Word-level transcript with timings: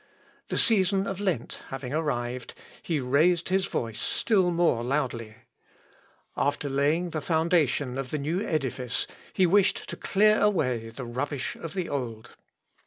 The 0.47 0.57
season 0.57 1.05
of 1.05 1.19
Lent 1.19 1.59
having 1.67 1.93
arrived, 1.93 2.55
he 2.81 2.99
raised 2.99 3.49
his 3.49 3.67
voice 3.67 4.01
still 4.01 4.49
more 4.49 4.83
loudly. 4.83 5.35
After 6.35 6.69
laying 6.71 7.11
the 7.11 7.21
foundation 7.21 7.99
of 7.99 8.09
the 8.09 8.17
new 8.17 8.41
edifice, 8.41 9.05
he 9.31 9.45
wished 9.45 9.87
to 9.89 9.95
clear 9.95 10.39
away 10.41 10.89
the 10.89 11.05
rubbish 11.05 11.55
of 11.55 11.75
the 11.75 11.87
old. 11.87 12.31